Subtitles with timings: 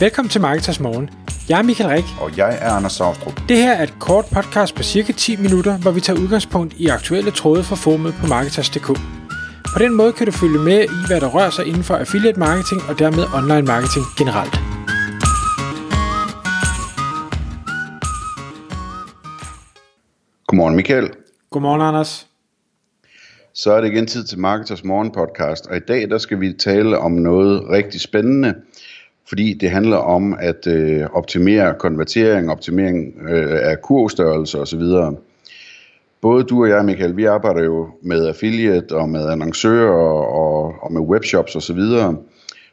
[0.00, 1.10] Velkommen til Marketers Morgen.
[1.48, 2.04] Jeg er Michael Rik.
[2.20, 3.40] Og jeg er Anders Saustrup.
[3.48, 6.86] Det her er et kort podcast på cirka 10 minutter, hvor vi tager udgangspunkt i
[6.86, 8.86] aktuelle tråde fra formet på Marketers.dk.
[9.74, 12.38] På den måde kan du følge med i, hvad der rører sig inden for affiliate
[12.38, 14.54] marketing og dermed online marketing generelt.
[20.46, 21.10] Godmorgen Michael.
[21.50, 22.26] Godmorgen Anders.
[23.54, 26.52] Så er det igen tid til Marketers Morgen podcast, og i dag der skal vi
[26.52, 28.54] tale om noget rigtig spændende,
[29.28, 34.82] fordi det handler om at øh, optimere konvertering, optimering øh, af kurvstørrelse osv.
[36.20, 40.92] Både du og jeg, Michael, vi arbejder jo med affiliate og med annoncører og, og
[40.92, 41.80] med webshops osv.,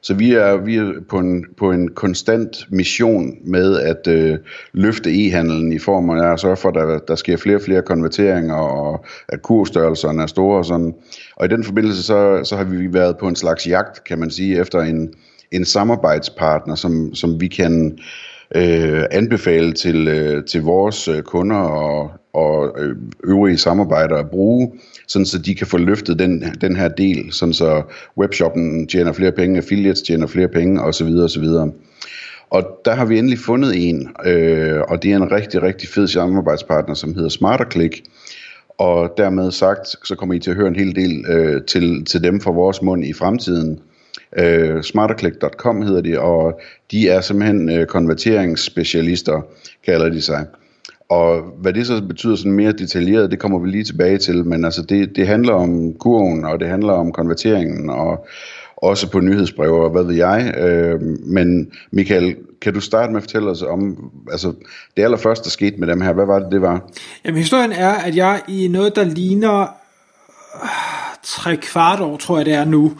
[0.04, 4.38] så vi er, vi er på, en, på en konstant mission med at øh,
[4.74, 7.82] løfte e-handlen i form af at sørge for, at der, der sker flere og flere
[7.82, 10.94] konverteringer, og at kurstørrelserne er store og sådan.
[11.36, 14.32] Og i den forbindelse, så, så har vi været på en slags jagt, kan man
[14.32, 15.14] sige, efter en,
[15.54, 17.98] en samarbejdspartner, som, som vi kan
[18.56, 24.72] øh, anbefale til, øh, til vores øh, kunder og, og øh, øvrige samarbejdere at bruge,
[25.08, 27.84] sådan så de kan få løftet den, den her del, sådan så
[28.18, 31.08] webshoppen tjener flere penge, affiliates tjener flere penge osv.
[31.08, 31.46] osv.
[32.50, 36.08] Og der har vi endelig fundet en, øh, og det er en rigtig, rigtig fed
[36.08, 38.02] samarbejdspartner, som hedder SmarterClick.
[38.78, 42.24] Og dermed sagt, så kommer I til at høre en hel del øh, til, til
[42.24, 43.80] dem fra vores mund i fremtiden.
[44.38, 46.60] Øh, smarterclick.com hedder de, og
[46.92, 49.42] de er simpelthen øh, konverteringsspecialister,
[49.86, 50.46] kalder de sig.
[51.10, 54.66] Og hvad det så betyder sådan mere detaljeret, det kommer vi lige tilbage til, men
[54.66, 58.28] altså det, det handler om kurven, og det handler om konverteringen, og
[58.78, 60.54] også på nyhedsbreve, og hvad ved jeg.
[60.58, 64.54] Øh, men Michael, kan du starte med at fortælle os om, altså
[64.98, 66.90] det allerførste, der skete med dem her, hvad var det, det var?
[67.26, 70.70] Jamen historien er, at jeg i noget, der ligner øh,
[71.24, 72.92] tre kvart år, tror jeg det er nu,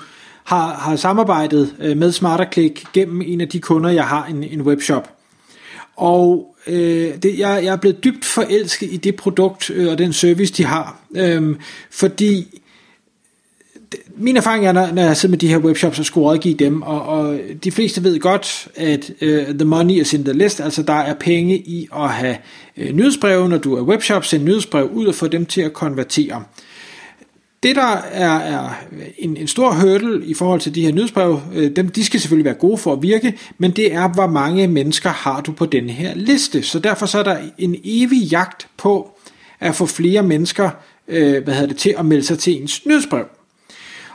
[0.44, 4.62] har, har samarbejdet øh, med SmarterClick gennem en af de kunder, jeg har, en, en
[4.62, 5.10] webshop.
[5.96, 10.14] Og øh, det, jeg, jeg er blevet dybt forelsket i det produkt øh, og den
[10.14, 11.00] service, de har.
[11.16, 11.56] Øh,
[11.92, 12.60] fordi
[14.18, 16.82] min erfaring er, når, når jeg sidder med de her webshops og skulle rådgive dem,
[16.82, 20.84] og, og de fleste ved godt, at uh, the money is in the list, altså
[20.84, 22.38] der er penge i at have
[22.78, 26.44] uh, nyhedsbreve, når du er webshop, send nyhedsbrev ud og få dem til at konvertere.
[27.64, 28.70] Det der er, er
[29.18, 32.46] en, en stor hurdle i forhold til de her nyhedsbrev, øh, dem, de skal selvfølgelig
[32.46, 35.90] være gode for at virke, men det er, hvor mange mennesker har du på den
[35.90, 36.64] her liste.
[36.64, 39.10] Så derfor så er der en evig jagt på
[39.60, 40.70] at få flere mennesker
[41.08, 43.26] øh, hvad hedder det, til at melde sig til ens nyhedsbrev.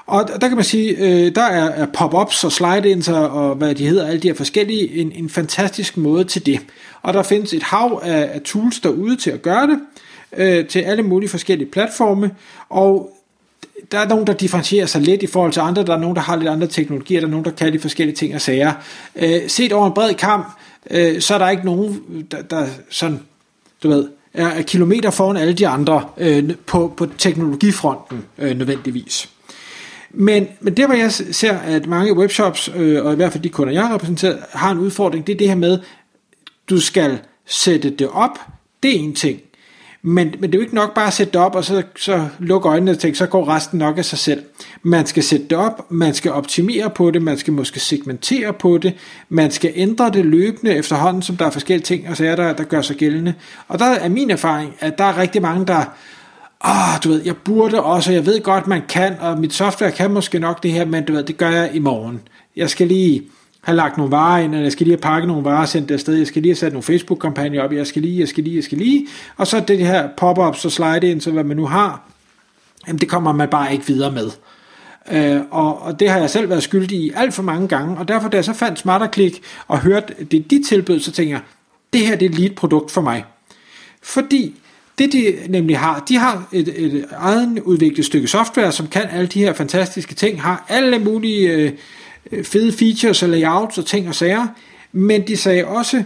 [0.06, 3.86] Og der kan man sige, øh, der er, er pop-ups og slide-ins og hvad de
[3.86, 6.60] hedder, alle de her forskellige, en, en fantastisk måde til det.
[7.02, 9.80] Og der findes et hav af, af tools derude til at gøre det,
[10.36, 12.30] øh, til alle mulige forskellige platforme,
[12.68, 13.17] og
[13.92, 16.22] der er nogen, der differentierer sig lidt i forhold til andre, der er nogen, der
[16.22, 18.72] har lidt andre teknologier, der er nogen, der kan de forskellige ting og sager.
[19.16, 20.46] Øh, set over en bred kamp,
[20.90, 23.20] øh, så er der ikke nogen, der, der sådan,
[23.82, 29.28] du ved, er kilometer foran alle de andre øh, på, på teknologifronten øh, nødvendigvis.
[30.10, 33.48] Men, men det, hvor jeg ser, at mange webshops, øh, og i hvert fald de
[33.48, 35.78] kunder, jeg har repræsenteret, har en udfordring, det er det her med,
[36.70, 38.38] du skal sætte det op,
[38.82, 39.40] det er en ting.
[40.02, 42.28] Men, men det er jo ikke nok bare at sætte det op, og så, så
[42.38, 44.42] lukke øjnene og tænke, så går resten nok af sig selv.
[44.82, 48.78] Man skal sætte det op, man skal optimere på det, man skal måske segmentere på
[48.78, 48.94] det,
[49.28, 52.52] man skal ændre det løbende efterhånden, som der er forskellige ting, og så er der,
[52.52, 53.34] der gør sig gældende.
[53.68, 55.84] Og der er min erfaring, at der er rigtig mange, der
[56.60, 60.10] ah, du ved, jeg burde også, jeg ved godt, man kan, og mit software kan
[60.10, 62.20] måske nok det her, men du ved, det gør jeg i morgen.
[62.56, 63.22] Jeg skal lige
[63.60, 65.88] have lagt nogle varer ind, eller jeg skal lige have pakket nogle varer og sendt
[65.88, 68.44] det afsted, jeg skal lige have sat nogle Facebook-kampagner op, jeg skal lige, jeg skal
[68.44, 71.56] lige, jeg skal lige, og så det her pop-ups og slide ind, så hvad man
[71.56, 72.02] nu har,
[72.86, 74.30] jamen det kommer man bare ikke videre med.
[75.12, 78.08] Øh, og, og det har jeg selv været skyldig i alt for mange gange, og
[78.08, 79.38] derfor da jeg så fandt SmarterClick
[79.68, 81.42] og hørte det de tilbød, så tænker jeg,
[81.92, 83.24] det her det er lige et produkt for mig.
[84.02, 84.54] Fordi
[84.98, 89.26] det de nemlig har, de har et, et eget udviklet stykke software, som kan alle
[89.26, 91.72] de her fantastiske ting, har alle mulige øh,
[92.32, 94.46] Øh, fede features og layouts og ting og sager,
[94.92, 96.02] men de sagde også,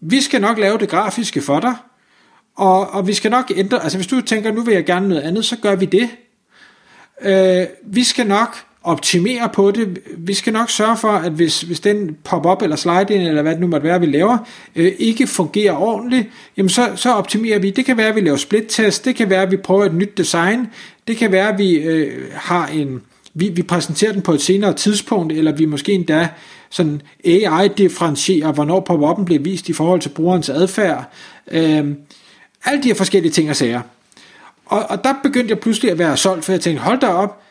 [0.00, 1.74] vi skal nok lave det grafiske for dig,
[2.56, 5.22] og, og vi skal nok ændre, altså hvis du tænker, nu vil jeg gerne noget
[5.22, 6.08] andet, så gør vi det.
[7.22, 9.98] Øh, vi skal nok optimere på det.
[10.18, 13.60] Vi skal nok sørge for, at hvis, hvis den pop-up eller slide-in, eller hvad det
[13.60, 14.38] nu måtte være, vi laver,
[14.76, 17.70] øh, ikke fungerer ordentligt, jamen så, så optimerer vi.
[17.70, 20.18] Det kan være, at vi laver split-test, det kan være, at vi prøver et nyt
[20.18, 20.66] design,
[21.08, 23.02] det kan være, at vi øh, har en,
[23.34, 26.28] vi, vi præsenterer den på et senere tidspunkt, eller vi måske endda
[26.70, 31.12] sådan AI-differentierer, hvornår pop-up'en bliver vist i forhold til brugerens adfærd.
[31.50, 31.86] Øh,
[32.64, 33.80] alle de her forskellige ting og sager.
[34.66, 37.42] Og, og der begyndte jeg pludselig at være solgt, for jeg tænkte, hold da op,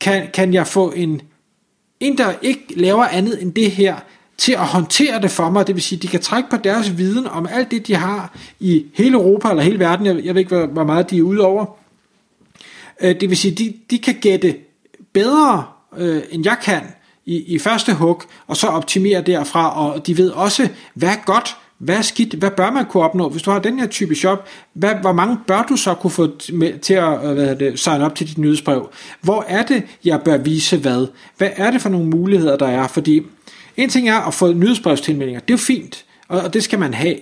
[0.00, 1.20] kan, kan jeg få en,
[2.00, 3.96] en, der ikke laver andet end det her,
[4.38, 5.66] til at håndtere det for mig.
[5.66, 8.86] Det vil sige, de kan trække på deres viden om alt det, de har i
[8.94, 10.06] hele Europa eller hele verden.
[10.06, 11.66] Jeg, jeg ved ikke, hvor meget de er ude over.
[13.00, 14.56] Øh, det vil sige, de, de kan gætte
[15.12, 15.64] bedre,
[15.98, 16.82] øh, end jeg kan
[17.26, 21.56] i, i første hug, og så optimere derfra, og de ved også, hvad er godt,
[21.82, 24.48] hvad er skidt, hvad bør man kunne opnå, hvis du har den her type shop,
[24.72, 28.00] hvad, hvor mange bør du så kunne få med, til at øh, hvad det, sign
[28.00, 28.90] op til dit nyhedsbrev?
[29.20, 31.06] Hvor er det, jeg bør vise hvad?
[31.36, 32.88] Hvad er det for nogle muligheder, der er?
[32.88, 33.22] Fordi
[33.76, 36.94] en ting er at få nyhedsbrevstilmeldinger, det er jo fint, og, og det skal man
[36.94, 37.16] have.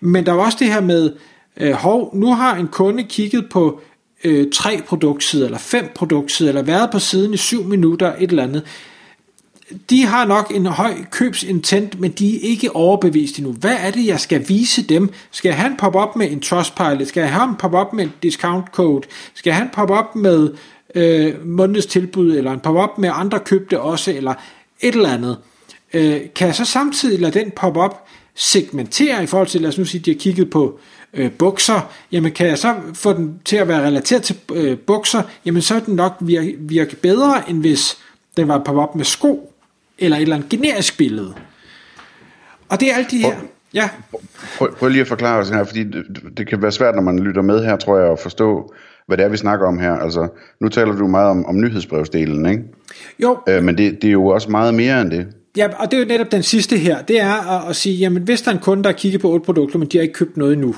[0.00, 1.12] Men der er også det her med,
[1.56, 3.80] øh, hov, nu har en kunde kigget på
[4.24, 8.42] øh, tre produktsider, eller fem produktsider, eller været på siden i syv minutter, et eller
[8.42, 8.62] andet
[9.90, 13.52] de har nok en høj købsintent, men de er ikke overbevist endnu.
[13.52, 15.10] Hvad er det, jeg skal vise dem?
[15.30, 17.06] Skal han poppe op med en Trustpilot?
[17.06, 19.08] Skal han poppe op med en discount code?
[19.34, 20.50] Skal han poppe op med
[20.94, 24.34] øh, månedens tilbud, eller en pop op med andre købte også, eller
[24.80, 25.38] et eller andet?
[25.94, 29.78] Øh, kan jeg så samtidig lade den pop op segmentere i forhold til, lad os
[29.78, 30.78] nu sige, de har kigget på
[31.14, 35.22] øh, bukser, jamen kan jeg så få den til at være relateret til øh, bukser,
[35.46, 37.98] jamen så er den nok virke, virke bedre, end hvis
[38.36, 39.52] den var på op med sko
[39.98, 41.34] eller et eller andet generisk billede.
[42.68, 43.34] Og det er alt de her...
[43.74, 43.88] Ja.
[44.58, 46.04] Prøv, prøv lige at forklare os her, fordi det,
[46.36, 48.74] det kan være svært, når man lytter med her, tror jeg, at forstå,
[49.06, 49.92] hvad det er, vi snakker om her.
[49.92, 50.28] Altså,
[50.60, 52.62] nu taler du meget om, om nyhedsbrevsdelen, ikke?
[53.18, 53.38] Jo.
[53.48, 55.26] Øh, men det, det er jo også meget mere end det.
[55.56, 57.02] Ja, og det er jo netop den sidste her.
[57.02, 59.30] Det er at, at sige, jamen hvis der er en kunde, der har kigget på
[59.32, 60.74] otte produkter, men de har ikke købt noget endnu,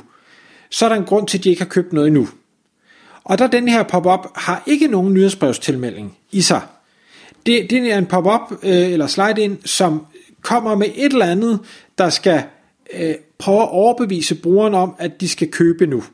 [0.74, 2.28] så er der en grund til, at de ikke har købt noget endnu.
[3.24, 6.60] Og der den her pop-up har ikke nogen nyhedsbrevstilmelding i sig.
[7.46, 10.06] Det, det er en pop-up øh, eller slide-in, som
[10.42, 11.60] kommer med et eller andet,
[11.98, 12.42] der skal
[12.94, 16.04] øh, prøve at overbevise brugeren om, at de skal købe nu.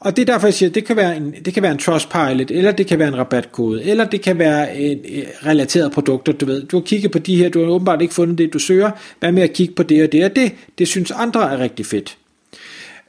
[0.00, 1.78] Og det er derfor, jeg siger, at det kan være en, det kan være en
[1.78, 6.32] Trustpilot, eller det kan være en rabatkode, eller det kan være en, en relateret produkter,
[6.32, 6.62] du ved.
[6.62, 8.90] Du har kigget på de her, du har åbenbart ikke fundet det, du søger.
[9.20, 10.52] Hvad med at kigge på det og det og det?
[10.78, 12.16] Det synes andre er rigtig fedt.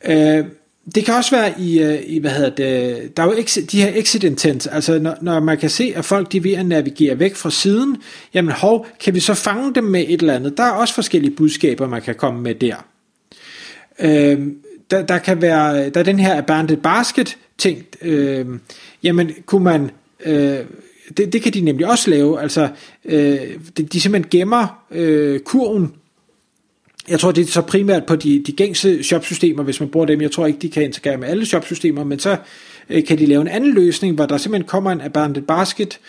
[0.06, 0.46] Øh,
[0.96, 3.82] det kan også være i, øh, i hvad hedder det, der er jo exit, de
[3.82, 6.66] her exit intents, altså når, når man kan se, at folk de er ved at
[6.66, 7.98] navigere væk fra siden,
[8.34, 10.58] jamen hov, kan vi så fange dem med et eller andet?
[10.58, 12.76] Der er også forskellige budskaber, man kan komme med der.
[14.00, 14.48] Øh,
[14.92, 18.46] der, der kan være, der er den her abandoned basket ting, øh,
[19.04, 19.92] jamen kunne man,
[20.26, 20.60] øh,
[21.18, 22.70] det, det kan de nemlig også lave, altså
[23.06, 23.40] øh,
[23.78, 25.94] de, de simpelthen gemmer øh, kurven
[27.10, 30.22] jeg tror, det er så primært på de, de gængse shopsystemer, hvis man bruger dem.
[30.22, 32.38] Jeg tror ikke, de kan integrere med alle shopsystemer, men så
[32.90, 36.00] øh, kan de lave en anden løsning, hvor der simpelthen kommer en abandoned basket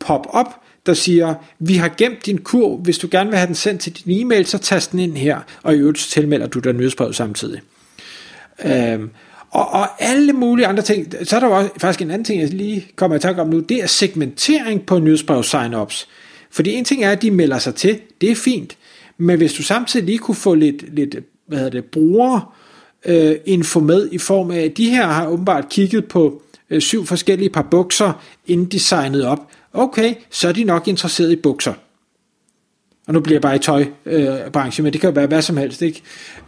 [0.00, 0.46] pop-up,
[0.86, 3.92] der siger, vi har gemt din kur, hvis du gerne vil have den sendt til
[3.92, 7.60] din e-mail, så tast den ind her, og i øvrigt tilmelder du dig nyhedsbrevet samtidig.
[8.64, 9.10] Øhm,
[9.50, 11.14] og, og alle mulige andre ting.
[11.22, 13.48] Så er der jo også, faktisk en anden ting, jeg lige kommer i tanke om
[13.48, 16.08] nu, det er segmentering på nyhedsbrev sign-ups.
[16.50, 18.76] Fordi en ting er, at de melder sig til, det er fint,
[19.18, 21.16] men hvis du samtidig lige kunne få lidt, lidt
[21.46, 22.54] hvad hedder det, bruger
[23.06, 27.06] øh, info med i form af, at de her har åbenbart kigget på øh, syv
[27.06, 29.48] forskellige par bukser, inden de signede op.
[29.72, 31.72] Okay, så er de nok interesseret i bukser.
[33.06, 35.56] Og nu bliver jeg bare i tøjbranchen, øh, men det kan jo være hvad som
[35.56, 35.82] helst.
[35.82, 36.02] Ikke?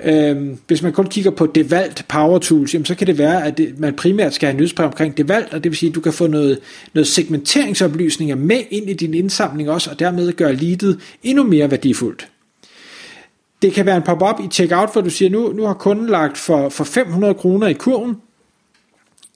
[0.04, 3.58] Øh, hvis man kun kigger på Devalt Power Tools, jamen, så kan det være, at
[3.58, 6.12] det, man primært skal have nyhedsbrev omkring Devalt, og det vil sige, at du kan
[6.12, 6.58] få noget,
[6.94, 12.28] noget segmenteringsoplysninger med ind i din indsamling også, og dermed gøre leadet endnu mere værdifuldt.
[13.62, 16.38] Det kan være en pop-up i checkout, hvor du siger, nu, nu har kunden lagt
[16.38, 18.16] for, for 500 kroner i kurven.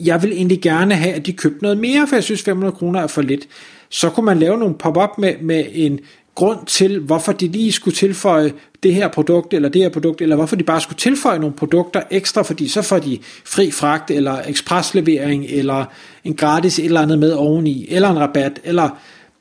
[0.00, 3.00] Jeg vil egentlig gerne have, at de købte noget mere, for jeg synes 500 kroner
[3.00, 3.48] er for lidt.
[3.88, 6.00] Så kunne man lave nogle pop-up med, med en
[6.34, 8.52] grund til, hvorfor de lige skulle tilføje
[8.82, 12.02] det her produkt, eller det her produkt, eller hvorfor de bare skulle tilføje nogle produkter
[12.10, 15.84] ekstra, fordi så får de fri fragt, eller ekspreslevering, eller
[16.24, 18.88] en gratis et eller andet med oveni, eller en rabat, eller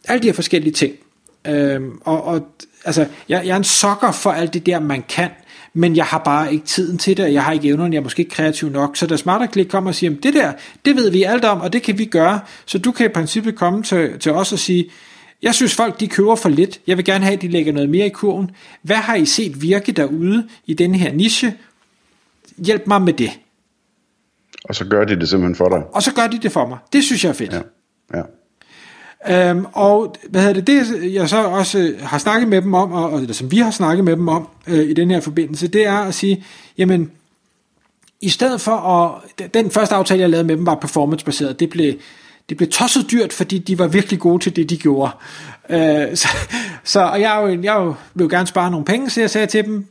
[0.07, 0.93] alle de her forskellige ting.
[1.47, 2.47] Øhm, og, og
[2.85, 5.29] altså, jeg, jeg er en sokker for alt det der, man kan,
[5.73, 8.03] men jeg har bare ikke tiden til det, og jeg har ikke evnerne, jeg er
[8.03, 8.97] måske ikke kreativ nok.
[8.97, 10.53] Så da SmarterClick kommer og siger, det der,
[10.85, 12.39] det ved vi alt om, og det kan vi gøre.
[12.65, 14.89] Så du kan i princippet komme til, til os og sige,
[15.41, 17.89] jeg synes folk de køber for lidt, jeg vil gerne have, at de lægger noget
[17.89, 18.51] mere i kurven.
[18.81, 21.53] Hvad har I set virke derude i den her niche?
[22.57, 23.29] Hjælp mig med det.
[24.63, 25.83] Og så gør de det simpelthen for dig.
[25.93, 26.77] Og så gør de det for mig.
[26.93, 27.53] Det synes jeg er fedt.
[27.53, 27.61] Ja.
[28.13, 28.21] ja.
[29.29, 32.91] Øhm, og hvad hedder det, det jeg så også øh, har snakket med dem om,
[32.91, 35.87] og, eller som vi har snakket med dem om øh, i den her forbindelse, det
[35.87, 36.45] er at sige,
[36.77, 37.11] jamen,
[38.21, 39.21] i stedet for at,
[39.53, 41.93] den første aftale, jeg lavede med dem, var performance-baseret, det blev,
[42.49, 45.11] det blev tosset dyrt, fordi de var virkelig gode til det, de gjorde.
[45.69, 46.27] Øh, så,
[46.83, 49.47] så og jeg, jo, jeg jo, vil jo gerne spare nogle penge, så jeg sagde
[49.47, 49.85] til dem,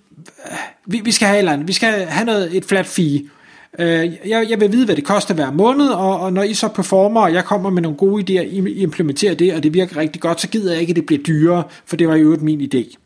[0.87, 3.23] vi, vi skal have et eller andet, vi skal have noget, et flat fee,
[3.79, 6.69] Øh, jeg, jeg vil vide, hvad det koster hver måned, og, og når I så
[6.69, 10.23] performer, og jeg kommer med nogle gode idéer, I implementerer det, og det virker rigtig
[10.23, 12.97] godt, så gider jeg ikke, at det bliver dyrere, for det var jo min idé.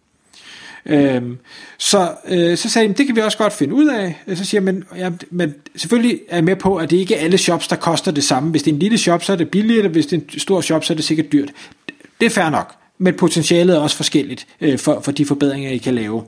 [0.87, 1.39] Øhm,
[1.79, 4.23] så, øh, så sagde jeg, det kan vi også godt finde ud af.
[4.27, 7.15] Øh, så siger jeg, men, ja, men selvfølgelig er jeg med på, at det ikke
[7.15, 8.51] er alle shops, der koster det samme.
[8.51, 10.39] Hvis det er en lille shop, så er det billigt, og hvis det er en
[10.39, 11.53] stor shop, så er det sikkert dyrt.
[12.21, 15.79] Det er fair nok, men potentialet er også forskelligt øh, for, for de forbedringer, I
[15.79, 16.23] kan lave.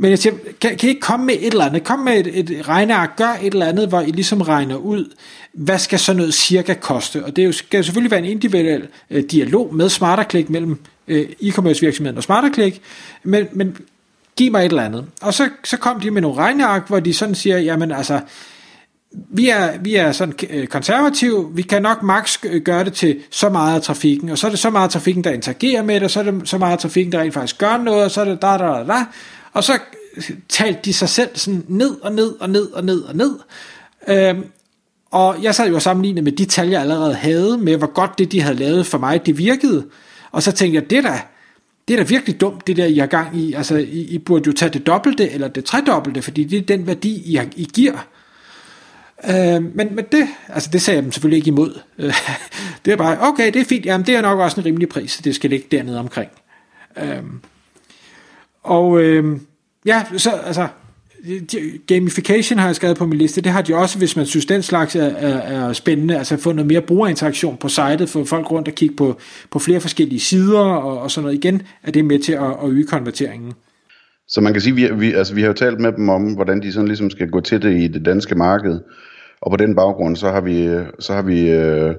[0.00, 1.84] Men jeg siger, kan, kan I ikke komme med et eller andet?
[1.84, 5.14] Kom med et, et regneark, gør et eller andet, hvor I ligesom regner ud,
[5.52, 7.24] hvad skal sådan noget cirka koste?
[7.24, 10.78] Og det er jo, skal selvfølgelig være en individuel øh, dialog med SmarterClick mellem
[11.08, 12.80] øh, e-commerce virksomheden og SmarterClick,
[13.22, 13.76] men, men
[14.36, 15.06] giv mig et eller andet.
[15.22, 18.20] Og så, så kom de med nogle regneark, hvor de sådan siger, jamen altså,
[19.12, 23.20] vi er, vi er sådan øh, konservative, vi kan nok maks øh, gøre det til
[23.30, 25.94] så meget af trafikken, og så er det så meget af trafikken, der interagerer med
[25.94, 28.10] det, og så er det så meget af trafikken, der rent faktisk gør noget, og
[28.10, 29.04] så er det da, da, da, da.
[29.52, 29.78] Og så
[30.48, 33.38] talte de sig selv sådan ned og ned og ned og ned og ned.
[34.08, 34.44] Øhm,
[35.10, 38.18] og jeg sad jo og sammenlignede med de tal, jeg allerede havde, med hvor godt
[38.18, 39.86] det, de havde lavet for mig, det virkede.
[40.30, 41.18] Og så tænkte jeg, det der,
[41.88, 43.52] det er da virkelig dumt, det der, I har gang i.
[43.52, 46.86] Altså, I, I burde jo tage det dobbelte, eller det tredobbelte, fordi det er den
[46.86, 48.06] værdi, I, I giver.
[49.24, 51.80] Øh, men, men det, altså det sagde jeg dem selvfølgelig ikke imod.
[52.84, 55.20] det er bare, okay, det er fint, jamen det er nok også en rimelig pris,
[55.24, 56.30] det skal ligge dernede omkring.
[56.98, 57.22] Øh,
[58.68, 59.36] og øh,
[59.86, 60.68] ja, så altså,
[61.86, 64.62] gamification har jeg skrevet på min liste, det har de også, hvis man synes, den
[64.62, 68.68] slags er, er, er spændende, altså få noget mere brugerinteraktion på sitet, få folk rundt
[68.68, 69.18] og kigge på,
[69.50, 71.44] på flere forskellige sider og, og sådan noget.
[71.44, 73.52] Igen er det med til at, at øge konverteringen.
[74.28, 76.62] Så man kan sige, vi, vi, altså, vi har jo talt med dem om, hvordan
[76.62, 78.80] de sådan ligesom skal gå til det i det danske marked,
[79.40, 81.94] og på den baggrund, så har vi, så har vi øh,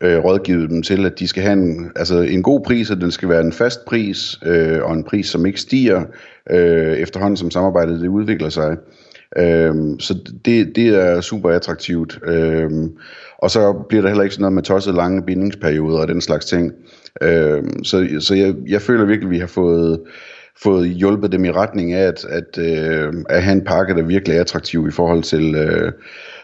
[0.00, 3.10] øh, rådgivet dem til, at de skal have en, altså en god pris, og den
[3.10, 6.02] skal være en fast pris, øh, og en pris, som ikke stiger
[6.50, 8.76] øh, efterhånden, som samarbejdet det udvikler sig.
[9.38, 12.18] Øh, så det, det er super attraktivt.
[12.26, 12.70] Øh,
[13.38, 16.46] og så bliver der heller ikke sådan noget med tosset lange bindingsperioder og den slags
[16.46, 16.72] ting.
[17.22, 20.00] Øh, så så jeg, jeg føler virkelig, at vi har fået
[20.62, 24.36] fået hjulpet dem i retning af at, at, øh, at have en pakke, der virkelig
[24.36, 25.92] er attraktiv i forhold til, øh,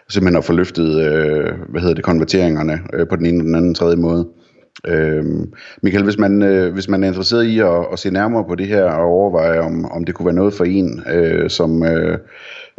[0.09, 3.75] simpelthen at få løftet, øh, hvad hedder det, konverteringerne øh, på den ene, den anden,
[3.75, 4.29] tredje måde.
[4.87, 5.25] Øh,
[5.83, 8.67] Michael, hvis man, øh, hvis man er interesseret i at, at se nærmere på det
[8.67, 12.19] her og overveje, om, om det kunne være noget for en, øh, som, øh,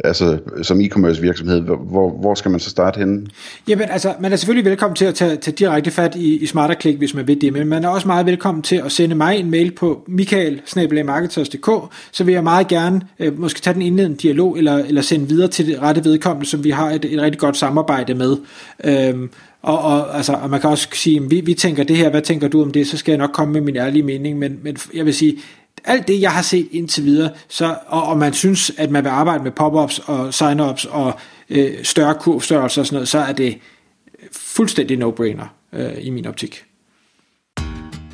[0.04, 3.26] altså, som e-commerce virksomhed, hvor, hvor skal man så starte henne?
[3.68, 6.98] Jamen altså, man er selvfølgelig velkommen til at tage, tage direkte fat i, i SmarterClick,
[6.98, 9.50] hvis man vil det, men man er også meget velkommen til at sende mig en
[9.50, 10.62] mail på michael
[12.12, 15.48] så vil jeg meget gerne øh, måske tage den indledende dialog, eller, eller sende videre
[15.48, 18.36] til det rette vedkommende, som vi har et, et rigtig godt samarbejde med.
[18.84, 19.30] Øhm,
[19.66, 22.48] og, og, altså, og man kan også sige, vi, vi tænker det her, hvad tænker
[22.48, 25.04] du om det, så skal jeg nok komme med min ærlige mening, men, men jeg
[25.04, 25.38] vil sige,
[25.84, 29.10] alt det, jeg har set indtil videre, så, og, og man synes, at man vil
[29.10, 31.18] arbejde med pop-ups og sign-ups og
[31.50, 33.58] øh, større kurvstørrelser og sådan noget, så er det
[34.32, 36.64] fuldstændig no-brainer øh, i min optik.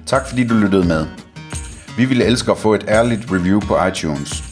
[0.07, 1.07] Tak fordi du lyttede med.
[1.97, 4.52] Vi ville elske at få et ærligt review på iTunes.